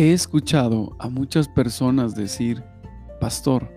[0.00, 2.64] He escuchado a muchas personas decir,
[3.20, 3.70] Pastor,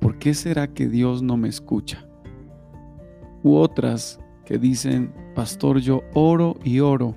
[0.00, 2.04] ¿por qué será que Dios no me escucha?
[3.44, 7.14] U otras que dicen, Pastor, yo oro y oro,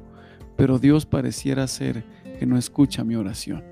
[0.55, 2.05] pero Dios pareciera ser
[2.37, 3.63] que no escucha mi oración.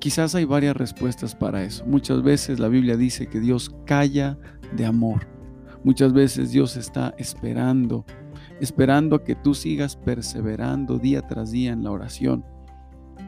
[0.00, 1.86] Quizás hay varias respuestas para eso.
[1.86, 4.36] Muchas veces la Biblia dice que Dios calla
[4.74, 5.28] de amor.
[5.84, 8.04] Muchas veces Dios está esperando,
[8.58, 12.44] esperando a que tú sigas perseverando día tras día en la oración.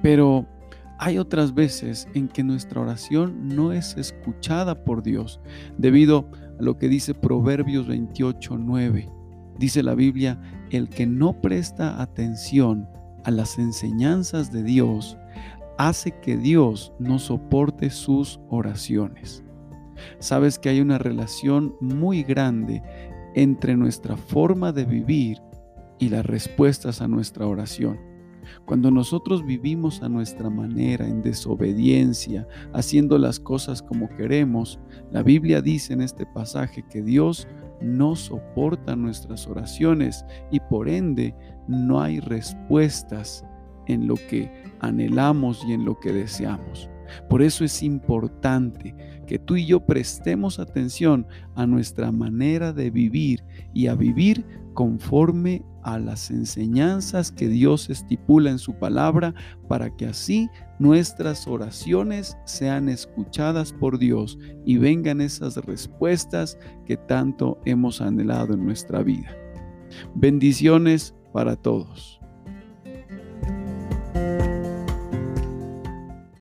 [0.04, 0.44] Pero
[0.98, 5.40] hay otras veces en que nuestra oración no es escuchada por Dios
[5.78, 6.28] debido
[6.60, 9.10] a lo que dice Proverbios 28, 9.
[9.58, 10.38] Dice la Biblia,
[10.70, 12.86] el que no presta atención
[13.24, 15.16] a las enseñanzas de Dios
[15.78, 19.42] hace que Dios no soporte sus oraciones.
[20.18, 22.82] Sabes que hay una relación muy grande
[23.34, 25.38] entre nuestra forma de vivir
[25.98, 28.13] y las respuestas a nuestra oración.
[28.64, 34.78] Cuando nosotros vivimos a nuestra manera, en desobediencia, haciendo las cosas como queremos,
[35.12, 37.46] la Biblia dice en este pasaje que Dios
[37.80, 41.34] no soporta nuestras oraciones y por ende
[41.69, 43.44] no hay respuestas
[43.86, 46.88] en lo que anhelamos y en lo que deseamos.
[47.28, 48.94] Por eso es importante
[49.27, 54.44] que tú y yo prestemos atención a nuestra manera de vivir y a vivir
[54.75, 59.34] conforme a las enseñanzas que Dios estipula en su palabra
[59.69, 67.61] para que así nuestras oraciones sean escuchadas por Dios y vengan esas respuestas que tanto
[67.64, 69.36] hemos anhelado en nuestra vida.
[70.14, 72.23] Bendiciones para todos.